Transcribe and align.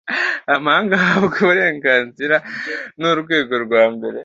amahanga 0.55 0.93
ahabwa 0.99 1.37
uburenganzira 1.43 2.35
n 2.99 3.01
urwego 3.11 3.53
rwa 3.65 3.83
mbere 3.95 4.19